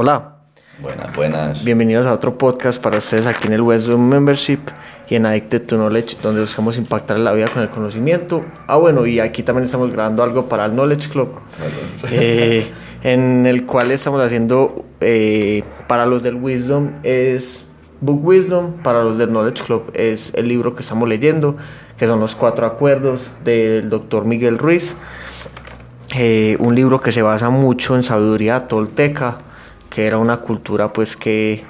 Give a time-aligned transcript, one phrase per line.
[0.00, 0.36] Hola.
[0.80, 1.64] Buenas, buenas.
[1.64, 4.60] Bienvenidos a otro podcast para ustedes aquí en el Wisdom Membership
[5.08, 8.44] y en Addicted to Knowledge, donde buscamos impactar la vida con el conocimiento.
[8.68, 11.40] Ah, bueno, y aquí también estamos grabando algo para el Knowledge Club,
[12.12, 12.70] eh,
[13.02, 17.64] en el cual estamos haciendo eh, para los del Wisdom es
[18.00, 21.56] Book Wisdom, para los del Knowledge Club es el libro que estamos leyendo,
[21.96, 24.94] que son los cuatro acuerdos del doctor Miguel Ruiz.
[26.14, 29.47] Eh, un libro que se basa mucho en sabiduría tolteca,
[29.90, 31.64] que era una cultura pues que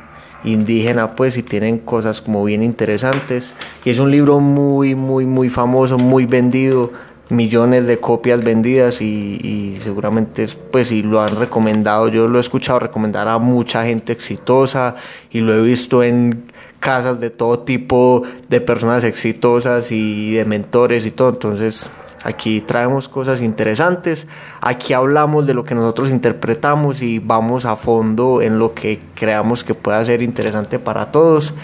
[0.45, 3.55] indígena pues y tienen cosas como bien interesantes.
[3.85, 6.93] Y es un libro muy muy muy famoso muy vendido
[7.31, 12.79] millones de copias vendidas y, seguramente pues si lo han recomendado yo lo he escuchado
[12.79, 14.97] recomendar a mucha gente exitosa
[15.31, 16.45] y lo he visto en
[16.81, 21.31] casas de todo tipo de personas exitosas y de mentores y todo.
[21.31, 21.89] Entonces
[22.25, 24.27] Aquí traemos cosas interesantes,
[24.61, 29.63] aquí hablamos de lo que nosotros interpretamos y vamos a fondo en lo que creamos
[29.63, 31.55] que pueda ser interesante para todos.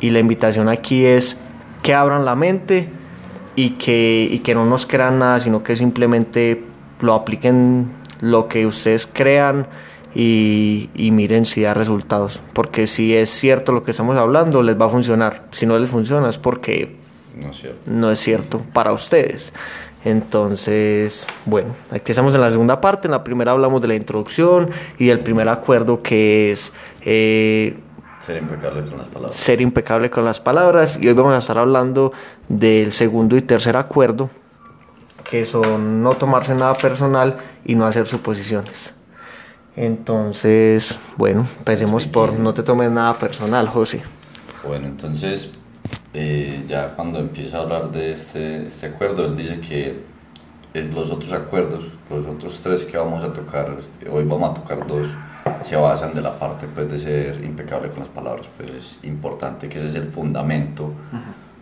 [0.00, 1.36] Y la invitación aquí es
[1.82, 2.88] que abran la mente
[3.54, 6.64] y que, y que no nos crean nada, sino que simplemente
[7.00, 9.66] lo apliquen lo que ustedes crean
[10.14, 12.40] y, y, miren si da resultados.
[12.52, 15.44] Porque si es cierto lo que estamos hablando, les va a funcionar.
[15.50, 16.96] Si no les funciona es porque
[17.36, 19.52] no es cierto, no es cierto para ustedes.
[20.04, 23.08] Entonces, bueno, aquí estamos en la segunda parte.
[23.08, 26.72] En la primera hablamos de la introducción y del primer acuerdo que es...
[27.02, 27.78] Eh,
[28.20, 29.36] ser impecable con las palabras.
[29.36, 30.98] Ser impecable con las palabras.
[31.00, 32.12] Y hoy vamos a estar hablando
[32.48, 34.28] del segundo y tercer acuerdo,
[35.28, 38.94] que son no tomarse nada personal y no hacer suposiciones.
[39.76, 44.02] Entonces, bueno, empecemos por no te tomes nada personal, José.
[44.66, 45.50] Bueno, entonces
[46.14, 50.00] eh, ya cuando empieza a hablar de este, este, acuerdo, él dice que
[50.74, 54.54] es los otros acuerdos, los otros tres que vamos a tocar, este, hoy vamos a
[54.54, 55.06] tocar dos,
[55.64, 58.46] se basan de la parte pues, de ser impecable con las palabras.
[58.56, 60.92] Pues es importante que ese es el fundamento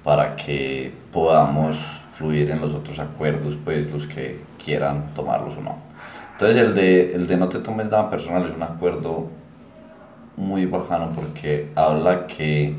[0.05, 1.78] para que podamos
[2.17, 5.77] fluir en los otros acuerdos, pues los que quieran tomarlos o no.
[6.33, 9.29] Entonces el de, el de no te tomes nada personal es un acuerdo
[10.36, 12.74] muy bajano porque habla que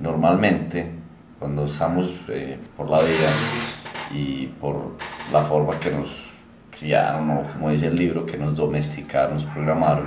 [0.00, 0.90] normalmente
[1.38, 3.30] cuando estamos eh, por la vida
[4.12, 4.96] y por
[5.32, 6.30] la forma que nos
[6.70, 10.06] criaron, o como dice el libro, que nos domesticaron, nos programaron,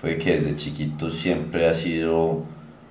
[0.00, 2.42] fue que desde chiquitos siempre ha sido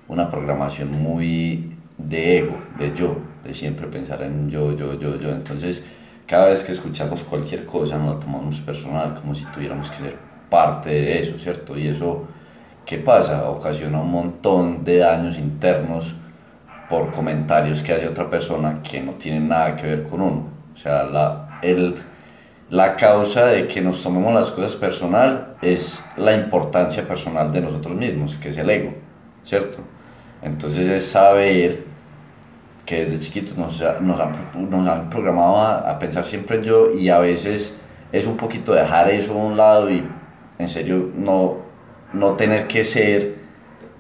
[0.08, 5.30] una programación muy de ego, de yo, de siempre pensar en yo, yo, yo, yo.
[5.30, 5.84] Entonces,
[6.28, 10.18] cada vez que escuchamos cualquier cosa nos la tomamos personal, como si tuviéramos que ser
[10.50, 11.78] parte de eso, ¿cierto?
[11.78, 12.24] Y eso,
[12.86, 13.50] ¿qué pasa?
[13.50, 16.16] Ocasiona un montón de daños internos
[16.90, 20.50] por comentarios que hace otra persona que no tienen nada que ver con uno.
[20.74, 21.96] O sea, la, el,
[22.70, 27.96] la causa de que nos tomemos las cosas personal es la importancia personal de nosotros
[27.96, 28.94] mismos, que es el ego,
[29.44, 29.78] ¿cierto?
[30.42, 31.84] Entonces es saber
[32.86, 34.36] que desde chiquitos nos, nos, han,
[34.70, 37.78] nos han programado a, a, pensar siempre en yo y a veces
[38.12, 40.04] es un poquito dejar eso a un lado y
[40.60, 41.58] en serio no,
[42.14, 43.36] no tener que ser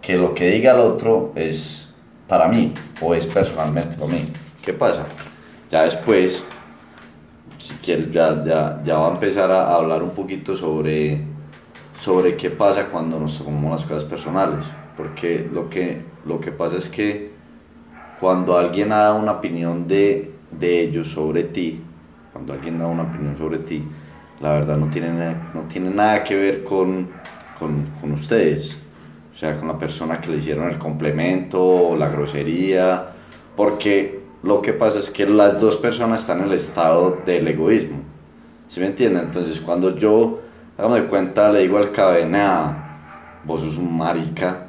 [0.02, 1.84] que lo que diga el otro es
[2.28, 4.28] para mí o es personalmente para mí.
[4.63, 5.06] ¿Qué pasa?
[5.69, 6.44] Ya después,
[7.58, 11.22] si quieres, ya, ya, ya va a empezar a hablar un poquito sobre,
[12.02, 14.66] sobre qué pasa cuando nos tomamos las cosas personales.
[14.97, 17.31] Porque lo que, lo que pasa es que
[18.19, 21.81] cuando alguien ha dado una opinión de, de ellos sobre ti,
[22.31, 23.84] cuando alguien da una opinión sobre ti,
[24.40, 27.09] la verdad no tiene, no tiene nada que ver con,
[27.58, 28.78] con, con ustedes
[29.35, 33.07] o sea, con la persona que le hicieron el complemento o la grosería,
[33.57, 37.97] porque lo que pasa es que las dos personas están en el estado del egoísmo,
[38.69, 39.25] ¿sí me entienden?
[39.25, 40.40] Entonces cuando yo,
[40.78, 44.68] hágame de cuenta, le digo al cadena, vos sos un marica,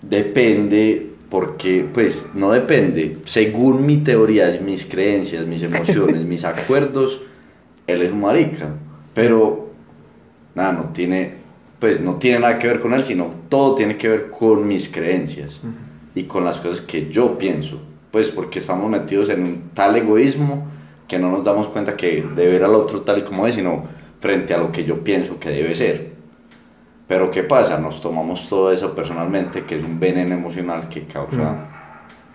[0.00, 7.22] depende, porque, pues, no depende, según mi teoría, mis creencias, mis emociones, mis acuerdos,
[7.88, 8.72] él es un marica,
[9.14, 9.70] pero,
[10.54, 11.39] nada, no tiene
[11.80, 14.90] pues no tiene nada que ver con él, sino todo tiene que ver con mis
[14.90, 15.60] creencias
[16.14, 17.80] y con las cosas que yo pienso.
[18.10, 20.68] Pues porque estamos metidos en un tal egoísmo
[21.08, 23.84] que no nos damos cuenta que debe ver al otro tal y como es, sino
[24.20, 26.12] frente a lo que yo pienso que debe ser.
[27.08, 27.78] Pero ¿qué pasa?
[27.78, 31.66] Nos tomamos todo eso personalmente, que es un veneno emocional que causa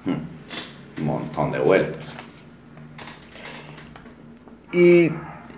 [0.05, 2.03] hmm, un montón de vueltas.
[4.73, 5.11] Y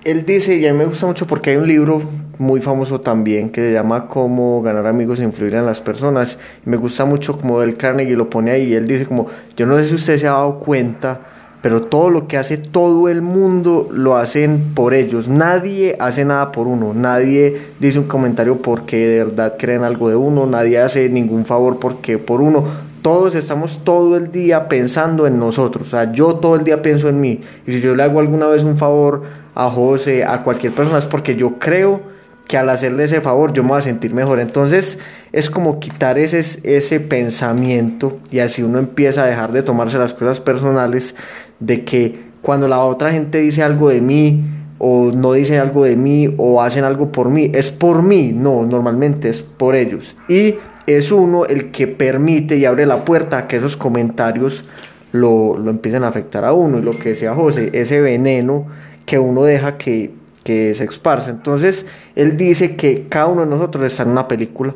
[0.03, 2.01] él dice, y a mí me gusta mucho porque hay un libro
[2.39, 6.37] muy famoso también que se llama Cómo ganar amigos e influir en las personas.
[6.65, 8.73] me gusta mucho como del Carnegie lo pone ahí.
[8.73, 11.21] Él dice como, yo no sé si usted se ha dado cuenta,
[11.61, 15.27] pero todo lo que hace todo el mundo lo hacen por ellos.
[15.27, 20.15] Nadie hace nada por uno, nadie dice un comentario porque de verdad creen algo de
[20.15, 22.87] uno, nadie hace ningún favor porque por uno.
[23.01, 25.87] Todos estamos todo el día pensando en nosotros.
[25.87, 27.41] O sea, yo todo el día pienso en mí.
[27.65, 29.23] Y si yo le hago alguna vez un favor
[29.55, 32.16] a José, a cualquier persona, es porque yo creo
[32.47, 34.39] que al hacerle ese favor yo me voy a sentir mejor.
[34.39, 34.99] Entonces
[35.31, 40.13] es como quitar ese, ese pensamiento y así uno empieza a dejar de tomarse las
[40.13, 41.15] cosas personales
[41.59, 44.45] de que cuando la otra gente dice algo de mí
[44.79, 48.63] o no dice algo de mí o hacen algo por mí, es por mí, no,
[48.63, 50.15] normalmente es por ellos.
[50.29, 50.55] Y
[50.85, 54.63] es uno el que permite y abre la puerta a que esos comentarios
[55.11, 56.77] lo, lo empiecen a afectar a uno.
[56.77, 58.67] Y lo que decía José, ese veneno
[59.05, 60.11] que uno deja que,
[60.47, 61.29] que se esparce.
[61.29, 61.85] Entonces,
[62.15, 64.73] él dice que cada uno de nosotros está en una película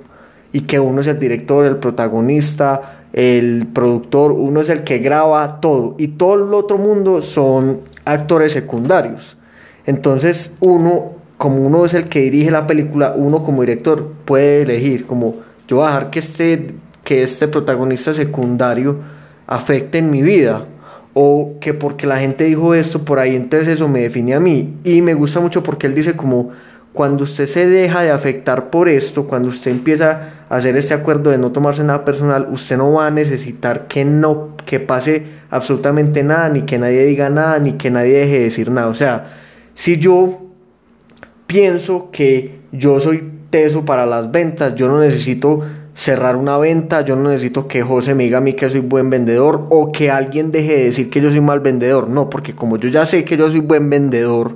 [0.51, 5.61] y que uno es el director, el protagonista, el productor, uno es el que graba
[5.61, 9.37] todo y todo el otro mundo son actores secundarios.
[9.85, 15.07] Entonces uno, como uno es el que dirige la película, uno como director puede elegir
[15.07, 15.35] como
[15.69, 16.75] yo voy a dejar que este,
[17.05, 18.97] que este protagonista secundario
[19.47, 20.65] afecte en mi vida
[21.13, 24.73] o que porque la gente dijo esto por ahí, entonces eso me define a mí.
[24.83, 26.51] Y me gusta mucho porque él dice como
[26.93, 31.29] cuando usted se deja de afectar por esto, cuando usted empieza a hacer ese acuerdo
[31.29, 36.23] de no tomarse nada personal, usted no va a necesitar que no que pase absolutamente
[36.23, 38.87] nada, ni que nadie diga nada, ni que nadie deje de decir nada.
[38.87, 39.31] O sea,
[39.73, 40.41] si yo
[41.47, 45.65] pienso que yo soy teso para las ventas, yo no necesito
[46.01, 49.11] cerrar una venta, yo no necesito que José me diga a mí que soy buen
[49.11, 52.77] vendedor o que alguien deje de decir que yo soy mal vendedor, no, porque como
[52.77, 54.55] yo ya sé que yo soy buen vendedor,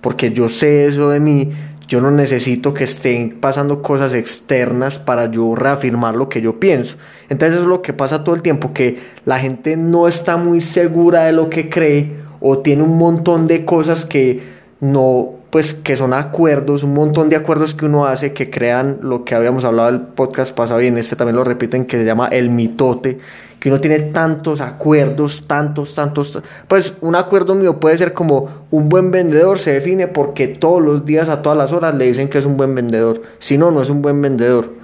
[0.00, 1.52] porque yo sé eso de mí,
[1.86, 6.96] yo no necesito que estén pasando cosas externas para yo reafirmar lo que yo pienso.
[7.28, 11.24] Entonces es lo que pasa todo el tiempo, que la gente no está muy segura
[11.24, 14.42] de lo que cree o tiene un montón de cosas que
[14.80, 19.24] no, pues que son acuerdos, un montón de acuerdos que uno hace que crean lo
[19.24, 22.28] que habíamos hablado el podcast pasado y en este también lo repiten, que se llama
[22.28, 23.18] el mitote,
[23.58, 26.38] que uno tiene tantos acuerdos, tantos, tantos,
[26.68, 31.06] pues un acuerdo mío puede ser como un buen vendedor se define porque todos los
[31.06, 33.80] días a todas las horas le dicen que es un buen vendedor, si no, no
[33.80, 34.74] es un buen vendedor.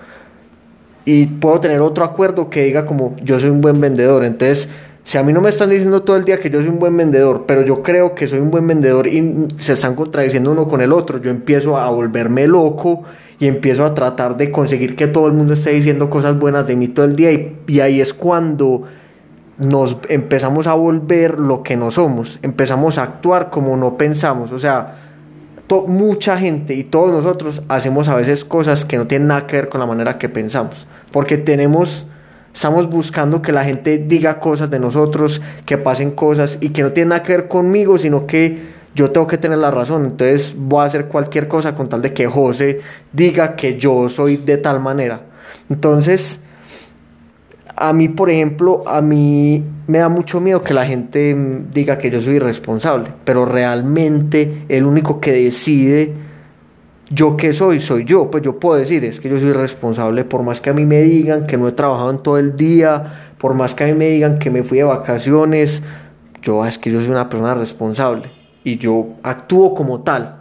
[1.04, 4.70] Y puedo tener otro acuerdo que diga como yo soy un buen vendedor, entonces
[5.04, 6.96] si a mí no me están diciendo todo el día que yo soy un buen
[6.96, 10.81] vendedor, pero yo creo que soy un buen vendedor y se están contradiciendo uno con
[10.81, 13.02] el otro, yo empiezo a volverme loco
[13.38, 16.76] y empiezo a tratar de conseguir que todo el mundo esté diciendo cosas buenas de
[16.76, 18.84] mí todo el día y, ahí es cuando
[19.58, 24.58] nos empezamos a volver lo que no somos, empezamos a actuar como no pensamos, o
[24.58, 24.98] sea,
[25.87, 29.69] mucha gente y todos nosotros hacemos a veces cosas que no tienen nada que ver
[29.69, 32.06] con la manera que pensamos, porque tenemos
[32.54, 36.93] estamos buscando que la gente diga cosas de nosotros, que pasen cosas y que no
[36.93, 40.82] tienen nada que ver conmigo, sino que yo tengo que tener la razón, entonces voy
[40.82, 42.81] a hacer cualquier cosa con tal de que José
[43.12, 45.22] diga que yo soy de tal manera.
[45.70, 46.40] Entonces,
[47.75, 51.34] a mí, por ejemplo, a mí me da mucho miedo que la gente
[51.72, 56.12] diga que yo soy irresponsable, pero realmente el único que decide
[57.14, 60.43] yo qué soy, soy yo, pues yo puedo decir, es que yo soy responsable, por
[60.43, 63.55] más que a mí me digan que no he trabajado en todo el día, por
[63.55, 65.82] más que a mí me digan que me fui de vacaciones,
[66.43, 68.31] yo es que yo soy una persona responsable
[68.64, 70.38] y yo actúo como tal.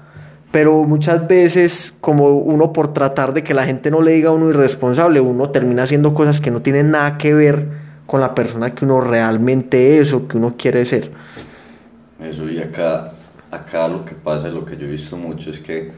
[0.51, 4.33] Pero muchas veces, como uno por tratar de que la gente no le diga a
[4.33, 7.67] uno irresponsable, uno termina haciendo cosas que no tienen nada que ver
[8.05, 11.11] con la persona que uno realmente es o que uno quiere ser.
[12.19, 13.13] Eso, y acá,
[13.49, 15.91] acá lo que pasa, lo que yo he visto mucho es que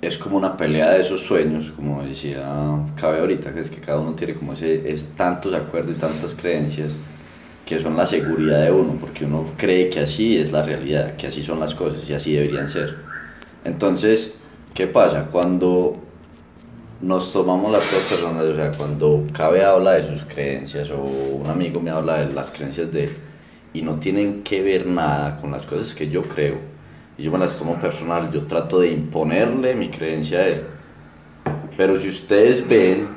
[0.00, 2.44] es como una pelea de esos sueños, como decía
[2.96, 6.34] Cabe ahorita, que es que cada uno tiene como ese, es tantos acuerdos y tantas
[6.34, 6.92] creencias
[7.66, 11.26] que son la seguridad de uno, porque uno cree que así es la realidad, que
[11.26, 12.96] así son las cosas y así deberían ser.
[13.64, 14.32] Entonces,
[14.72, 15.26] ¿qué pasa?
[15.30, 15.98] Cuando
[17.02, 21.46] nos tomamos las dos personas, o sea, cuando Cabe habla de sus creencias o un
[21.46, 23.10] amigo me habla de las creencias de él
[23.72, 26.56] y no tienen que ver nada con las cosas que yo creo,
[27.18, 30.62] y yo me las tomo personal, yo trato de imponerle mi creencia a él.
[31.76, 33.08] Pero si ustedes ven,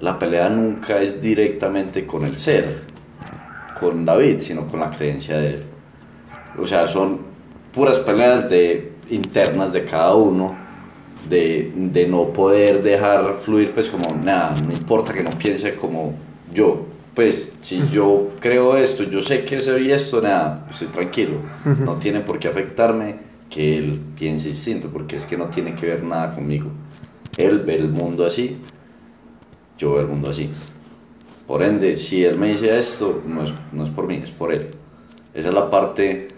[0.00, 2.82] la pelea nunca es directamente con el ser,
[3.80, 5.62] con David, sino con la creencia de él.
[6.58, 7.20] O sea, son
[7.72, 10.54] puras peleas de, internas de cada uno,
[11.28, 16.12] de, de no poder dejar fluir, pues como, nada, no importa que no piense como
[16.52, 16.93] yo.
[17.14, 21.38] Pues si yo creo esto, yo sé que soy esto, nada, estoy tranquilo.
[21.84, 23.16] No tiene por qué afectarme
[23.48, 26.70] que él piense distinto, porque es que no tiene que ver nada conmigo.
[27.36, 28.58] Él ve el mundo así,
[29.78, 30.50] yo veo el mundo así.
[31.46, 34.52] Por ende, si él me dice esto, no es, no es por mí, es por
[34.52, 34.70] él.
[35.34, 36.28] Esa es la parte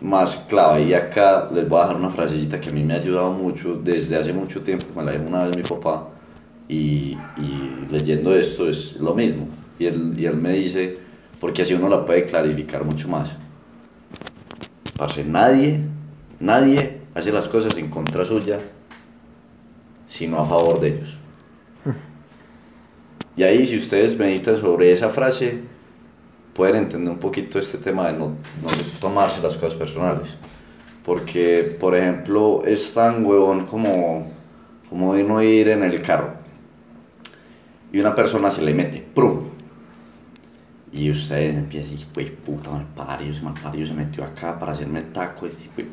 [0.00, 0.84] más clave.
[0.84, 3.74] Y acá les voy a dejar una frasecita que a mí me ha ayudado mucho
[3.74, 4.86] desde hace mucho tiempo.
[4.96, 6.08] Me la dijo una vez mi papá.
[6.68, 9.48] Y, y leyendo esto es lo mismo.
[9.80, 10.98] Y él, y él me dice,
[11.40, 13.34] porque así uno la puede clarificar mucho más.
[14.96, 15.80] Parce, nadie,
[16.38, 18.58] nadie hace las cosas en contra suya,
[20.06, 21.18] sino a favor de ellos.
[23.36, 25.60] Y ahí si ustedes meditan sobre esa frase,
[26.52, 28.68] pueden entender un poquito este tema de no, no
[29.00, 30.36] tomarse las cosas personales.
[31.06, 34.30] Porque, por ejemplo, es tan huevón como,
[34.90, 36.40] como no ir en el carro
[37.92, 39.49] y una persona se le mete, ¡prum!
[40.92, 45.02] Y usted empieza a decir, güey, puta, malpario, ese malpario se metió acá para hacerme
[45.02, 45.86] taco, este, güey,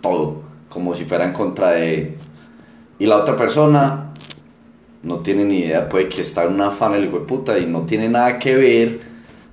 [0.00, 2.16] todo, como si fuera en contra de...
[2.98, 4.12] Y la otra persona
[5.02, 7.66] no tiene ni idea, puede que está en una afán el hijo de puta y
[7.66, 9.00] no tiene nada que ver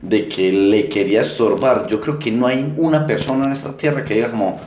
[0.02, 1.88] de que le quería estorbar.
[1.88, 4.60] Yo creo que no hay una persona en esta tierra que diga como,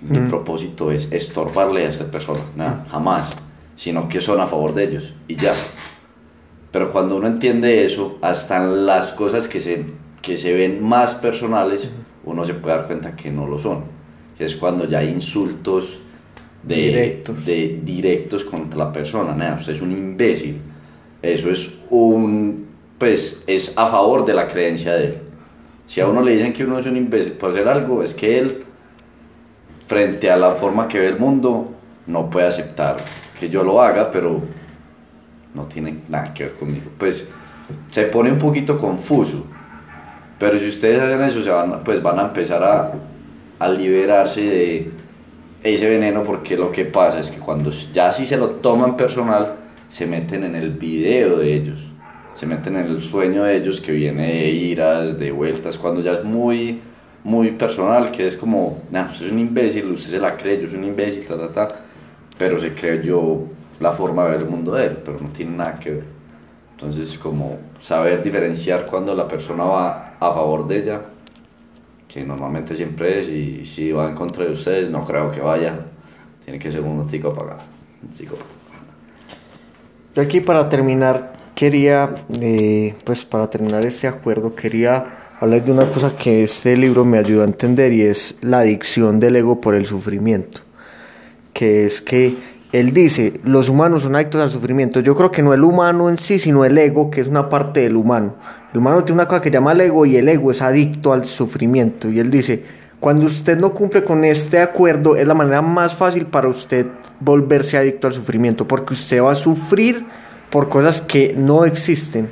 [0.00, 3.34] mi propósito es estorbarle a esta persona, nada, jamás,
[3.76, 5.52] sino que son a favor de ellos y ya.
[6.70, 9.84] Pero cuando uno entiende eso, hasta las cosas que se,
[10.20, 11.90] que se ven más personales,
[12.24, 13.84] uno se puede dar cuenta que no lo son.
[14.38, 15.98] Es cuando ya hay insultos
[16.62, 17.46] de Directos.
[17.46, 19.34] de directos contra la persona.
[19.34, 20.60] Nada, usted es un imbécil.
[21.22, 22.66] Eso es un,
[22.98, 25.18] pues, es a favor de la creencia de él.
[25.86, 28.38] Si a uno le dicen que uno es un imbécil por hacer algo, es que
[28.38, 28.64] él,
[29.86, 31.72] frente a la forma que ve el mundo,
[32.06, 32.98] no puede aceptar
[33.40, 34.42] que yo lo haga, pero
[35.54, 36.90] no tiene nada que ver conmigo.
[36.98, 37.26] Pues
[37.90, 39.46] se pone un poquito confuso.
[40.38, 42.92] Pero si ustedes hacen eso, se van, pues van a empezar a,
[43.58, 44.90] a liberarse de
[45.62, 49.56] ese veneno porque lo que pasa es que cuando ya sí se lo toman personal,
[49.88, 51.92] se meten en el video de ellos,
[52.34, 56.12] se meten en el sueño de ellos que viene de iras, de vueltas, cuando ya
[56.12, 56.80] es muy,
[57.24, 60.68] muy personal, que es como, nah, usted es un imbécil, usted se la cree, yo
[60.68, 61.74] soy un imbécil, ta, ta, ta,
[62.38, 63.44] pero se cree yo
[63.80, 66.04] la forma de ver el mundo de él, pero no tiene nada que ver.
[66.72, 71.00] Entonces, como saber diferenciar cuando la persona va a favor de ella,
[72.06, 75.78] que normalmente siempre es, y si va en contra de ustedes, no creo que vaya,
[76.44, 77.64] tiene que ser un un psicópata.
[80.14, 85.86] Yo aquí para terminar quería, eh, pues para terminar este acuerdo, quería hablar de una
[85.86, 89.74] cosa que este libro me ayudó a entender y es la adicción del ego por
[89.74, 90.60] el sufrimiento.
[91.52, 92.36] Que es que
[92.72, 95.00] él dice, los humanos son adictos al sufrimiento.
[95.00, 97.80] Yo creo que no el humano en sí, sino el ego, que es una parte
[97.80, 98.34] del humano.
[98.72, 101.26] El humano tiene una cosa que llama el ego y el ego es adicto al
[101.26, 102.10] sufrimiento.
[102.10, 102.62] Y él dice,
[103.00, 106.86] cuando usted no cumple con este acuerdo, es la manera más fácil para usted
[107.20, 110.04] volverse adicto al sufrimiento, porque usted va a sufrir
[110.50, 112.30] por cosas que no existen.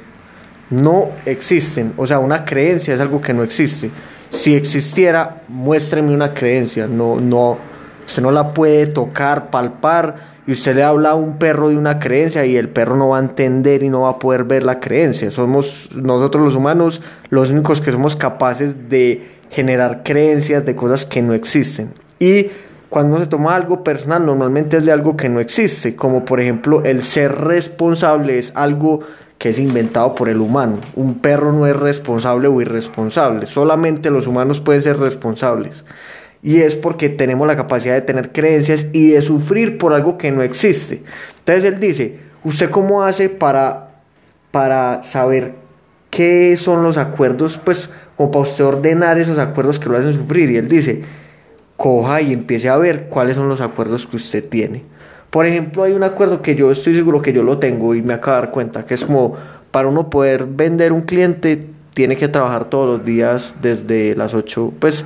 [0.68, 1.94] No existen.
[1.96, 3.90] O sea, una creencia es algo que no existe.
[4.30, 6.86] Si existiera, muéstreme una creencia.
[6.86, 7.56] No, no,
[8.06, 10.36] usted no la puede tocar, palpar.
[10.46, 13.16] Y usted le habla a un perro de una creencia y el perro no va
[13.16, 15.32] a entender y no va a poder ver la creencia.
[15.32, 21.20] Somos nosotros los humanos los únicos que somos capaces de generar creencias de cosas que
[21.20, 21.92] no existen.
[22.20, 22.46] Y
[22.88, 26.82] cuando se toma algo personal, normalmente es de algo que no existe, como por ejemplo
[26.84, 29.00] el ser responsable es algo
[29.38, 30.78] que es inventado por el humano.
[30.94, 35.84] Un perro no es responsable o irresponsable, solamente los humanos pueden ser responsables.
[36.42, 40.30] Y es porque tenemos la capacidad de tener creencias y de sufrir por algo que
[40.30, 41.02] no existe.
[41.38, 43.90] Entonces él dice, ¿usted cómo hace para,
[44.50, 45.54] para saber
[46.10, 47.58] qué son los acuerdos?
[47.58, 50.50] Pues como para usted ordenar esos acuerdos que lo hacen sufrir.
[50.50, 51.02] Y él dice,
[51.76, 54.82] coja y empiece a ver cuáles son los acuerdos que usted tiene.
[55.30, 58.14] Por ejemplo, hay un acuerdo que yo estoy seguro que yo lo tengo y me
[58.14, 59.36] acabo de dar cuenta, que es como
[59.70, 64.72] para uno poder vender un cliente, tiene que trabajar todos los días desde las 8.
[64.78, 65.04] Pues,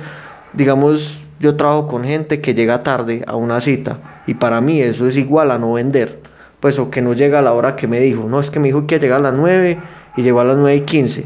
[0.53, 5.07] digamos, yo trabajo con gente que llega tarde a una cita y para mí eso
[5.07, 6.19] es igual a no vender.
[6.59, 8.29] Pues, o que no llega a la hora que me dijo.
[8.29, 9.79] No, es que me dijo que llega a las 9
[10.15, 11.25] y llegó a las 9 y 15.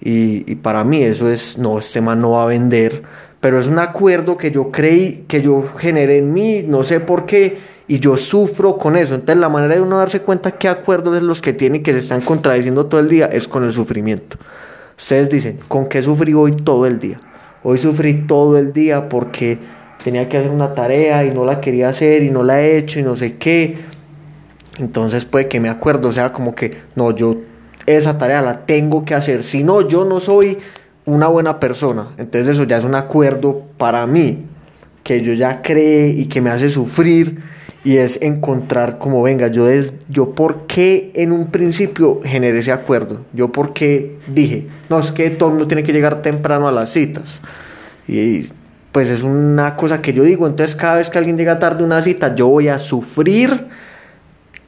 [0.00, 3.02] Y, para mí eso es, no, este man no va a vender
[3.44, 7.26] pero es un acuerdo que yo creí, que yo generé en mí, no sé por
[7.26, 9.14] qué, y yo sufro con eso.
[9.14, 11.92] Entonces la manera de uno darse cuenta qué acuerdos es los que tiene y que
[11.92, 14.38] se están contradiciendo todo el día es con el sufrimiento.
[14.96, 17.20] Ustedes dicen, ¿con qué sufrí hoy todo el día?
[17.66, 19.58] Hoy sufrí todo el día porque
[20.04, 23.00] tenía que hacer una tarea y no la quería hacer y no la he hecho
[23.00, 23.78] y no sé qué.
[24.78, 27.38] Entonces puede que me acuerdo, o sea, como que no, yo
[27.86, 29.44] esa tarea la tengo que hacer.
[29.44, 30.58] Si no, yo no soy
[31.06, 32.10] una buena persona.
[32.18, 34.44] Entonces eso ya es un acuerdo para mí,
[35.02, 37.40] que yo ya creé y que me hace sufrir
[37.84, 42.72] Y es encontrar como, venga, yo, des, yo por qué en un principio generé ese
[42.72, 43.20] acuerdo.
[43.34, 46.72] Yo por qué dije, no, es que todo el mundo tiene que llegar temprano a
[46.72, 47.42] las citas.
[48.08, 48.48] Y
[48.90, 51.86] pues es una cosa que yo digo, entonces cada vez que alguien llega tarde a
[51.86, 53.66] una cita, yo voy a sufrir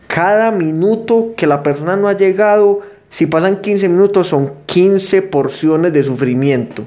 [0.08, 2.80] cada minuto que la persona no ha llegado.
[3.08, 6.85] Si pasan 15 minutos, son 15 porciones de sufrimiento,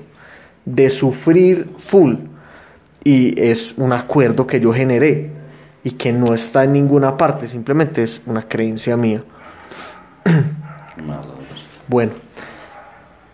[0.65, 2.15] de sufrir full.
[3.03, 5.38] Y es un acuerdo que yo generé
[5.83, 9.24] y que no está en ninguna parte, simplemente es una creencia mía.
[11.88, 12.13] bueno,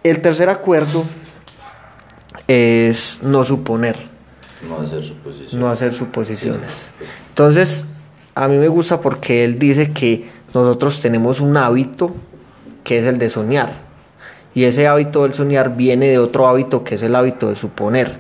[0.04, 1.04] el tercer acuerdo
[2.48, 3.98] es no suponer.
[4.68, 5.54] No hacer suposiciones.
[5.54, 6.88] No hacer suposiciones.
[7.30, 7.86] Entonces,
[8.36, 12.16] a mí me gusta porque él dice que nosotros tenemos un hábito
[12.84, 13.86] que es el de soñar.
[14.54, 18.20] Y ese hábito del soñar viene de otro hábito que es el hábito de suponer.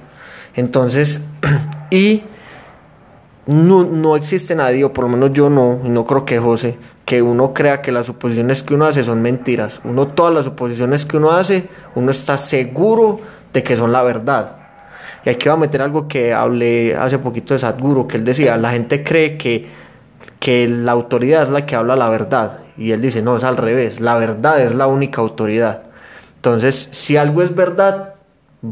[0.55, 1.21] Entonces,
[1.91, 2.23] y
[3.47, 7.21] no, no existe nadie, o por lo menos yo no, no creo que José, que
[7.21, 9.81] uno crea que las suposiciones que uno hace son mentiras.
[9.83, 13.19] Uno, todas las suposiciones que uno hace, uno está seguro
[13.53, 14.57] de que son la verdad.
[15.25, 18.57] Y aquí va a meter algo que hablé hace poquito de Sadhguru, que él decía,
[18.57, 19.67] la gente cree que,
[20.39, 22.59] que la autoridad es la que habla la verdad.
[22.77, 25.83] Y él dice, no, es al revés, la verdad es la única autoridad.
[26.35, 28.14] Entonces, si algo es verdad,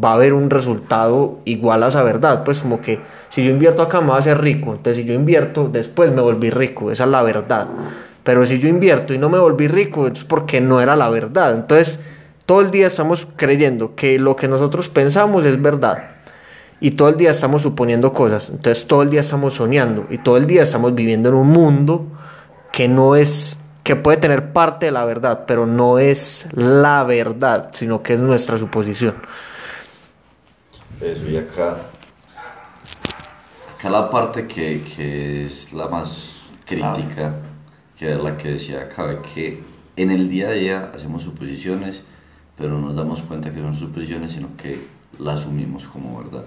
[0.04, 2.44] va a haber un resultado igual a esa verdad.
[2.44, 5.14] Pues como que si yo invierto acá me voy a hacer rico, entonces si yo
[5.14, 7.68] invierto, después me volví rico, esa es la verdad.
[8.24, 11.54] Pero si yo invierto y no me volví rico, es porque no era la verdad.
[11.54, 12.00] Entonces,
[12.46, 16.12] todo el día estamos creyendo que lo que nosotros pensamos es verdad.
[16.80, 18.50] Y todo el día estamos suponiendo cosas.
[18.50, 20.06] Entonces todo el día estamos soñando.
[20.10, 22.06] Y todo el día estamos viviendo en un mundo
[22.74, 27.70] que no es, que puede tener parte de la verdad, pero no es la verdad,
[27.72, 29.16] sino que es nuestra suposición.
[31.04, 31.78] Eso, y acá,
[33.76, 37.36] acá la parte que, que es la más crítica,
[37.98, 39.62] que es la que decía acá, que
[39.96, 42.04] en el día a día hacemos suposiciones
[42.58, 44.86] pero no nos damos cuenta que son suposiciones, sino que
[45.18, 46.46] las asumimos como verdad,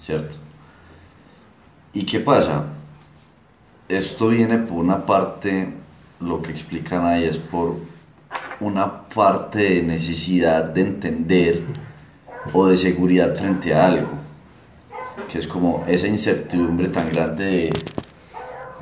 [0.00, 0.36] ¿cierto?
[1.92, 2.64] ¿Y qué pasa?
[3.88, 5.72] Esto viene por una parte,
[6.20, 7.76] lo que explican ahí es por
[8.60, 11.62] una parte de necesidad de entender
[12.52, 14.08] o de seguridad frente a algo,
[15.30, 17.70] que es como esa incertidumbre tan grande de,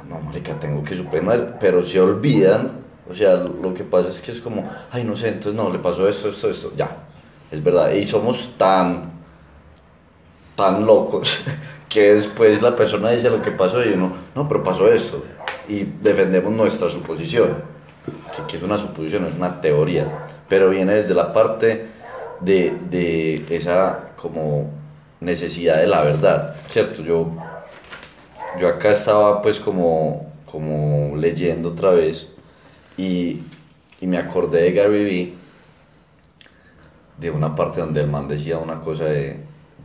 [0.08, 4.32] no, marica, tengo que superar, pero se olvidan o sea, lo que pasa es que
[4.32, 7.04] es como, ay, no sé, entonces no, le pasó esto, esto, esto, ya,
[7.50, 7.92] es verdad.
[7.92, 9.12] Y somos tan,
[10.54, 11.40] tan locos
[11.88, 15.24] que después la persona dice lo que pasó y uno, no, pero pasó esto.
[15.68, 17.54] Y defendemos nuestra suposición,
[18.46, 20.06] que, es una suposición, es una teoría,
[20.46, 21.86] pero viene desde la parte
[22.40, 24.70] de, de esa como
[25.20, 27.02] necesidad de la verdad, ¿cierto?
[27.02, 27.32] Yo,
[28.60, 32.28] yo acá estaba pues como, como leyendo otra vez
[32.96, 33.42] y,
[34.00, 35.34] y me acordé de Gary Vee,
[37.18, 39.40] de una parte donde el man decía una cosa de,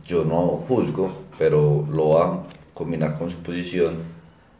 [0.06, 2.38] yo no juzgo, pero lo va a
[2.72, 3.94] combinar con su posición,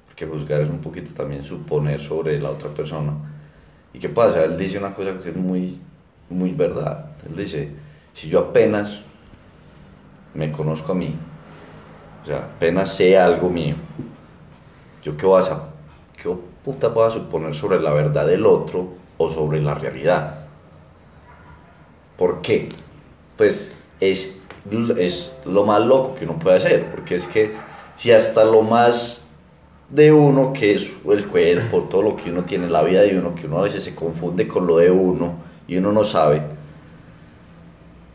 [0.07, 3.12] porque juzgar es un poquito también suponer sobre la otra persona.
[3.92, 4.42] ¿Y qué pasa?
[4.44, 5.78] Él dice una cosa que es muy,
[6.28, 7.11] muy verdad.
[7.28, 7.68] Él dice,
[8.14, 9.03] si yo apenas
[10.33, 11.14] me conozco a mí,
[12.22, 13.74] o sea, apenas sé algo mío,
[15.03, 15.68] ¿yo qué vas a,
[16.16, 16.31] qué
[16.64, 20.38] puta pueda suponer sobre la verdad del otro o sobre la realidad.
[22.16, 22.70] ¿Por qué?
[23.37, 24.38] Pues es,
[24.98, 27.53] es lo más loco que uno puede hacer, porque es que
[27.96, 29.31] si hasta lo más
[29.90, 33.35] de uno, que es el cuerpo, todo lo que uno tiene, la vida de uno,
[33.35, 35.35] que uno a veces se confunde con lo de uno
[35.68, 36.42] y uno no sabe,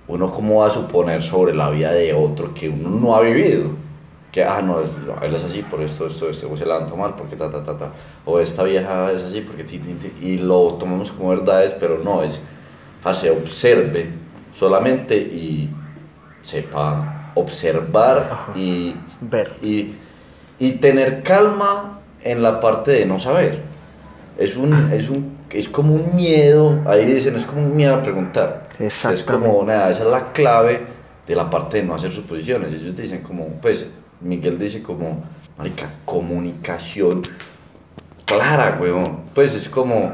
[0.09, 3.69] uno cómo va a suponer sobre la vida de otro que uno no ha vivido
[4.31, 7.35] que, ah, no, él es así por esto, esto, esto, o se levantó mal porque
[7.35, 7.91] ta, ta, ta, ta,
[8.25, 11.97] o esta vieja es así porque ti, ti, ti, y lo tomamos como verdades, pero
[11.97, 12.39] no, es,
[13.13, 14.11] se observe
[14.53, 15.69] solamente y
[16.43, 19.53] sepa observar y ver.
[19.63, 19.95] Y,
[20.59, 23.63] y tener calma en la parte de no saber.
[24.37, 28.03] Es, un, es, un, es como un miedo, ahí dicen, es como un miedo a
[28.03, 28.68] preguntar.
[28.79, 30.79] Es como, nada, esa es la clave
[31.27, 32.73] de la parte de no hacer suposiciones.
[32.73, 33.89] Ellos dicen como, pues,
[34.21, 35.21] Miguel dice como,
[35.57, 37.21] marica, comunicación
[38.23, 39.23] clara, weón.
[39.35, 40.13] Pues es como,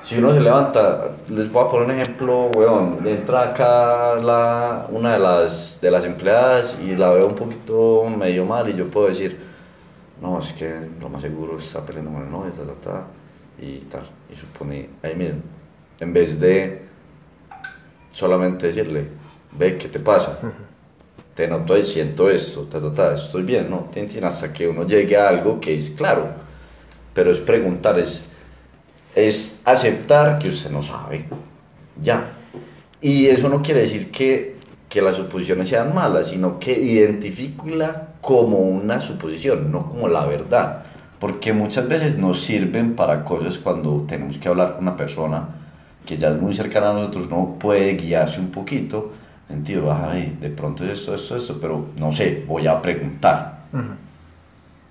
[0.00, 5.14] si uno se levanta, les voy a poner un ejemplo, weón, entra acá la, una
[5.14, 9.08] de las, de las empleadas y la veo un poquito medio mal y yo puedo
[9.08, 9.38] decir,
[10.20, 13.02] no, es que lo más seguro está peleando con el novio, tal, tal, tal,
[13.60, 14.08] y tal.
[14.32, 15.42] Y supone, ahí miren,
[15.98, 16.81] en vez de
[18.12, 19.08] solamente decirle,
[19.52, 20.38] ve, ¿qué te pasa?
[21.34, 23.88] te noto y siento esto, ta, ta, ta, estoy bien, ¿no?
[24.22, 26.28] Hasta que uno llegue a algo que es claro.
[27.14, 28.24] pero es preguntar, es,
[29.14, 31.26] es aceptar que usted no sabe.
[32.00, 32.32] Ya.
[33.00, 34.56] Y eso no quiere decir que,
[34.88, 40.84] que las suposiciones sean malas, sino que identifícula como una suposición, no como la verdad.
[41.18, 45.61] Porque muchas veces nos sirven para cosas cuando tenemos que hablar con una persona
[46.04, 49.12] que ya es muy cercana a nosotros, no puede guiarse un poquito,
[49.48, 53.62] sentido, ay, de pronto es esto, esto, esto, pero no sé, voy a preguntar.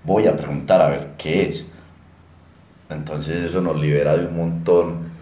[0.04, 1.64] Voy a preguntar a ver qué es.
[2.90, 5.12] Entonces eso nos libera de un montón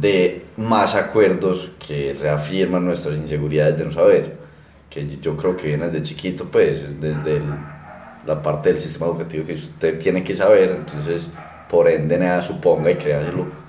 [0.00, 4.36] de más acuerdos que reafirman nuestras inseguridades de no saber,
[4.90, 7.40] que yo creo que viene desde chiquito, pues, desde
[8.26, 11.28] la parte del sistema educativo que usted tiene que saber, entonces,
[11.68, 13.63] por ende, nada suponga y créaselo.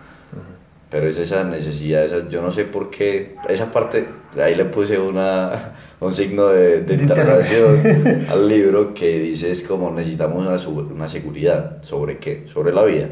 [0.95, 4.07] Pero es esa necesidad, esa, yo no sé por qué, esa parte,
[4.41, 9.91] ahí le puse una, un signo de, de interrogación al libro que dice es como
[9.91, 12.45] necesitamos una, una seguridad, ¿sobre qué?
[12.47, 13.09] Sobre la vida.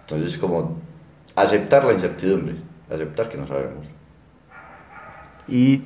[0.00, 0.78] Entonces, como
[1.36, 2.56] aceptar la incertidumbre,
[2.92, 3.86] aceptar que no sabemos.
[5.46, 5.82] Y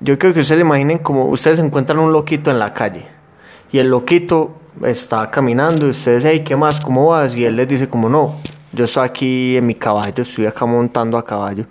[0.00, 3.06] yo creo que ustedes se imaginen como ustedes encuentran un loquito en la calle
[3.72, 6.78] y el loquito está caminando y ustedes, hey, ¿qué más?
[6.78, 7.34] ¿Cómo vas?
[7.34, 8.34] Y él les dice como no,
[8.76, 11.64] yo estoy aquí en mi caballo, estoy acá montando a caballo.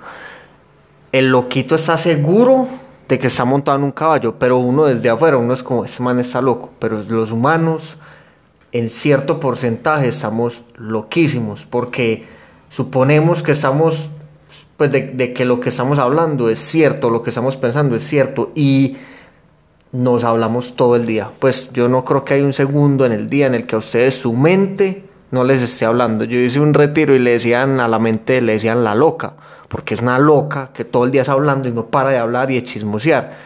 [1.12, 2.68] El loquito está seguro
[3.08, 6.02] de que está montado en un caballo, pero uno desde afuera, uno es como, ese
[6.02, 7.98] man está loco, pero los humanos
[8.72, 12.26] en cierto porcentaje estamos loquísimos, porque
[12.70, 14.10] suponemos que estamos,
[14.76, 18.52] pues de, que lo que estamos hablando es cierto, lo que estamos pensando es cierto,
[18.56, 18.98] y
[19.92, 21.30] nos hablamos todo el día.
[21.40, 23.80] Pues yo no creo que hay un segundo en el día en el que a
[23.80, 25.05] ustedes su mente
[25.36, 26.24] no les esté hablando.
[26.24, 29.34] Yo hice un retiro y le decían a la mente, le decían la loca,
[29.68, 32.50] porque es una loca que todo el día está hablando y no para de hablar
[32.52, 33.38] y de chismosear.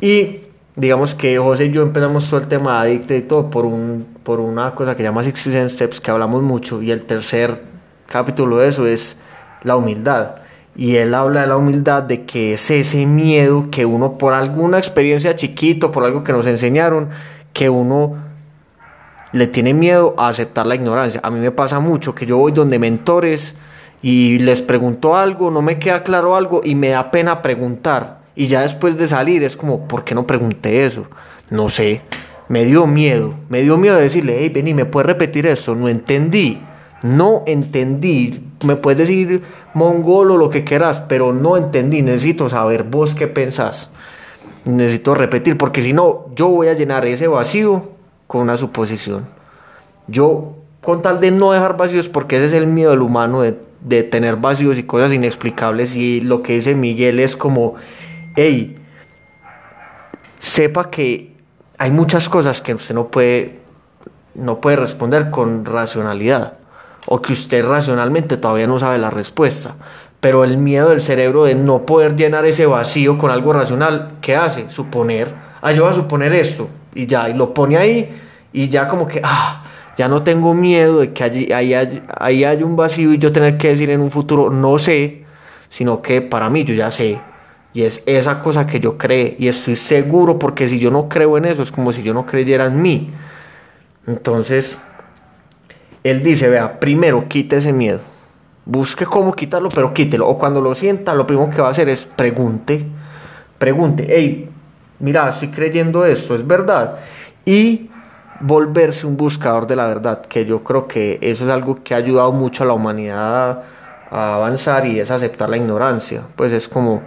[0.00, 0.40] Y
[0.74, 4.06] digamos que José y yo empezamos todo el tema de adicto y todo por, un,
[4.22, 7.62] por una cosa que llama Six Steps, que hablamos mucho, y el tercer
[8.06, 9.16] capítulo de eso es
[9.62, 10.36] la humildad.
[10.74, 14.78] Y él habla de la humildad, de que es ese miedo que uno por alguna
[14.78, 17.10] experiencia chiquito, por algo que nos enseñaron,
[17.52, 18.25] que uno
[19.36, 21.20] le tiene miedo a aceptar la ignorancia.
[21.22, 23.54] A mí me pasa mucho que yo voy donde mentores
[24.02, 28.20] y les pregunto algo, no me queda claro algo y me da pena preguntar.
[28.34, 31.06] Y ya después de salir es como, ¿por qué no pregunté eso?
[31.50, 32.02] No sé,
[32.48, 35.74] me dio miedo, me dio miedo de decirle, hey, vení, ¿me puedes repetir eso?
[35.74, 36.60] No entendí
[37.02, 38.40] no entendí.
[38.64, 39.42] Me puedes decir
[39.74, 42.02] mongolo lo que quieras, pero no entendí.
[42.02, 43.90] Necesito saber vos qué pensás.
[44.64, 47.90] Necesito repetir, porque si no, yo voy a llenar ese vacío
[48.26, 49.26] con una suposición.
[50.08, 53.54] Yo, con tal de no dejar vacíos, porque ese es el miedo del humano de,
[54.04, 55.94] tener vacíos y cosas inexplicables.
[55.94, 57.74] Y lo que dice Miguel es como,
[58.34, 58.78] hey,
[60.40, 61.36] sepa que
[61.78, 63.60] hay muchas cosas que usted no puede,
[64.34, 66.54] no puede responder con racionalidad
[67.06, 69.76] o que usted racionalmente todavía no sabe la respuesta.
[70.20, 74.34] Pero el miedo del cerebro de no poder llenar ese vacío con algo racional, ¿qué
[74.34, 74.70] hace?
[74.70, 78.08] Suponer, ah, yo a suponer esto, y ya, y lo pone ahí,
[78.52, 79.64] y ya como que, ah,
[79.96, 81.74] ya no tengo miedo de que allí, ahí,
[82.18, 85.24] ahí hay un vacío y yo tener que decir en un futuro, no sé,
[85.70, 87.18] sino que para mí yo ya sé.
[87.72, 91.36] Y es esa cosa que yo creo y estoy seguro porque si yo no creo
[91.36, 93.12] en eso es como si yo no creyera en mí.
[94.06, 94.78] Entonces,
[96.02, 98.00] él dice, vea, primero quite ese miedo.
[98.64, 100.26] Busque cómo quitarlo, pero quítelo.
[100.26, 102.86] O cuando lo sienta, lo primero que va a hacer es pregunte.
[103.58, 104.48] Pregunte, hey,
[104.98, 106.98] mira, estoy creyendo esto, ¿es verdad?
[107.44, 107.90] Y
[108.40, 111.98] volverse un buscador de la verdad, que yo creo que eso es algo que ha
[111.98, 113.62] ayudado mucho a la humanidad
[114.10, 116.22] a avanzar y es aceptar la ignorancia.
[116.36, 117.02] Pues es como,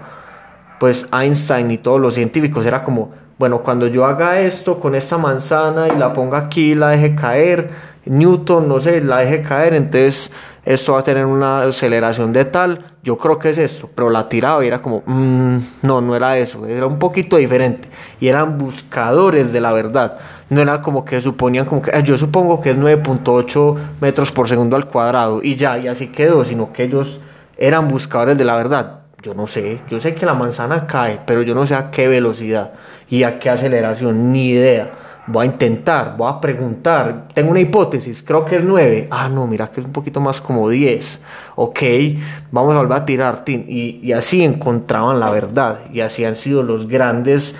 [0.79, 5.17] pues Einstein y todos los científicos era como, bueno, cuando yo haga esto con esta
[5.17, 7.69] manzana y la ponga aquí y la deje caer,
[8.05, 10.31] Newton, no sé, la deje caer, entonces
[10.65, 14.27] esto va a tener una aceleración de tal, yo creo que es esto, pero la
[14.27, 18.57] tiraba y era como, mm, no, no era eso, era un poquito diferente, y eran
[18.57, 20.17] buscadores de la verdad,
[20.49, 24.75] no era como que suponían como que, yo supongo que es 9.8 metros por segundo
[24.75, 27.19] al cuadrado, y ya, y así quedó, sino que ellos
[27.57, 31.41] eran buscadores de la verdad, yo no sé, yo sé que la manzana cae, pero
[31.41, 32.73] yo no sé a qué velocidad
[33.09, 34.91] y a qué aceleración, ni idea
[35.31, 39.45] voy a intentar, voy a preguntar, tengo una hipótesis, creo que es 9, ah no,
[39.47, 41.19] mira que es un poquito más como 10,
[41.55, 41.79] ok,
[42.51, 46.63] vamos a volver a tirar, y, y así encontraban la verdad, y así han sido
[46.63, 47.55] los grandes,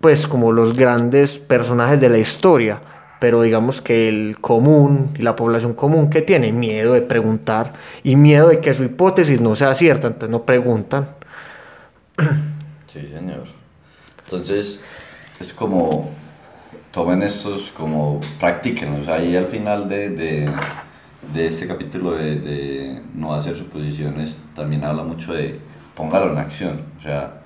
[0.00, 2.80] pues como los grandes personajes de la historia,
[3.20, 8.16] pero digamos que el común y la población común que tiene miedo de preguntar y
[8.16, 11.06] miedo de que su hipótesis no sea cierta, entonces no preguntan.
[12.92, 13.44] Sí, señor.
[14.24, 14.80] Entonces,
[15.38, 16.10] es como
[16.92, 19.08] tomen estos como practíquenlos.
[19.08, 20.50] Ahí al final de, de,
[21.34, 25.58] de este capítulo de, de no hacer suposiciones también habla mucho de
[25.94, 26.82] póngalo en acción.
[26.98, 27.42] O sea,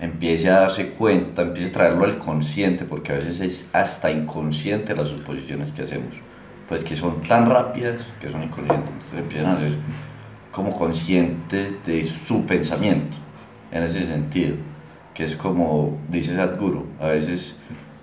[0.00, 4.94] empiece a darse cuenta, empiece a traerlo al consciente, porque a veces es hasta inconsciente
[4.94, 6.14] las suposiciones que hacemos.
[6.68, 8.90] Pues que son tan rápidas que son inconscientes.
[8.90, 9.72] Entonces empiezan a ser
[10.50, 13.16] como conscientes de su pensamiento
[13.70, 14.56] en ese sentido,
[15.14, 17.56] que es como dice Sadhguru, a veces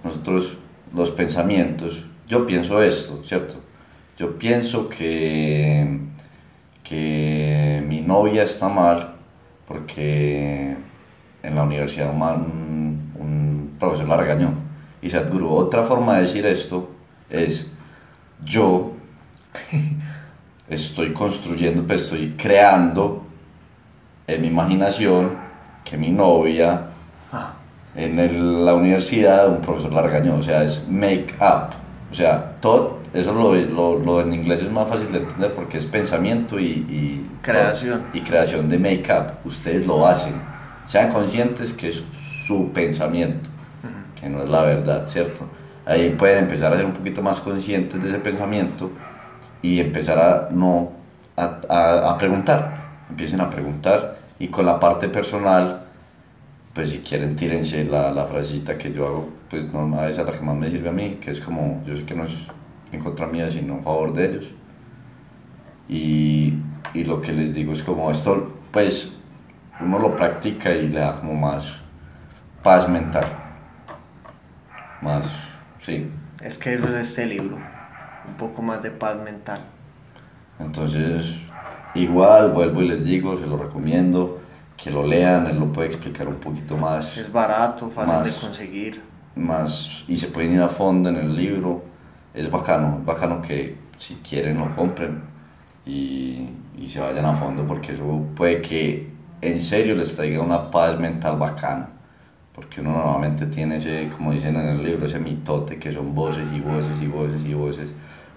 [0.03, 0.57] nosotros
[0.93, 3.55] los pensamientos, yo pienso esto, ¿cierto?
[4.17, 5.99] Yo pienso que,
[6.83, 9.15] que mi novia está mal
[9.67, 10.75] porque
[11.43, 14.53] en la universidad un, un profesor la regañó.
[15.01, 16.91] Y Sadhguru, otra forma de decir esto
[17.29, 17.69] es,
[18.43, 18.93] yo
[20.69, 23.25] estoy construyendo, pues estoy creando
[24.27, 25.37] en mi imaginación
[25.83, 26.88] que mi novia
[28.05, 31.73] en el- la universidad un profesor la regañó, o sea, es make up,
[32.11, 35.77] o sea, todo, eso lo, lo, lo en inglés es más fácil de entender porque
[35.77, 38.03] es pensamiento y, y Creación.
[38.13, 40.33] y creación de make up, ustedes lo hacen,
[40.85, 42.03] sean conscientes que es
[42.47, 43.49] su pensamiento,
[44.19, 45.45] que no es la verdad, ¿cierto?
[45.85, 48.91] Ahí pueden empezar a ser un poquito más conscientes de ese pensamiento
[49.61, 50.91] y empezar a no
[51.37, 52.75] a, a- a preguntar.
[53.09, 55.83] Empiecen a preguntar y con la parte personal
[56.79, 60.27] pues si quieren tírense la, la frasecita que yo hago pues no, a esa es
[60.27, 62.31] la que más me sirve a mí que es como yo sé que no es
[62.93, 64.45] en contra mía sino a favor de ellos.
[65.89, 66.53] Y,
[66.93, 69.11] y lo que les digo es como esto pues
[69.81, 71.81] uno lo practica y le da como más
[72.63, 73.25] paz mental.
[75.01, 75.29] Más
[75.81, 76.09] sí.
[76.41, 77.57] Es que eso es este libro,
[78.25, 79.65] un poco más de paz mental.
[80.57, 81.39] Entonces,
[81.93, 84.39] igual, vuelvo y les digo, se lo recomiendo,
[84.81, 88.25] que lo lean, él lo puede explicar un poquito más, Es barato, fácil Más.
[88.25, 89.01] de conseguir.
[89.35, 91.83] más y se pueden ir a fondo en el libro.
[92.33, 95.21] Es bacano, es bacano que si quieren lo compren
[95.85, 99.11] y, y se vayan a fondo porque eso puede que
[99.41, 101.89] en serio les traiga una paz mental bacana.
[102.53, 106.51] Porque uno normalmente tiene ese, como dicen en el libro, ese mitote que son voces
[106.51, 107.93] y voces y voces y voces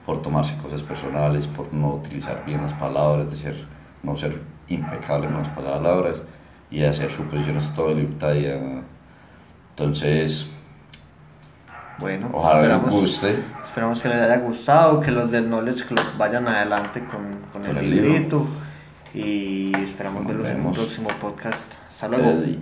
[0.06, 3.66] por tomarse cosas personales, por no utilizar bien las palabras, de ser,
[4.02, 6.22] no ser impecable con las palabras
[6.70, 8.60] y hacer suposiciones todo el día.
[9.70, 10.46] Entonces,
[11.98, 13.38] Bueno, ojalá les guste.
[13.64, 17.22] esperamos que les haya gustado, que los del Knowledge Club vayan adelante con,
[17.52, 18.46] con Con el el librito
[19.14, 21.74] y esperamos verlos en un próximo podcast.
[21.88, 22.30] Hasta luego.
[22.32, 22.58] Desde-